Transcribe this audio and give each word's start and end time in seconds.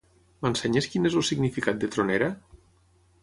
M'ensenyes 0.45 0.87
quin 0.93 1.05
és 1.09 1.17
el 1.19 1.27
significat 1.27 1.79
de 1.83 1.89
tronera? 1.97 2.31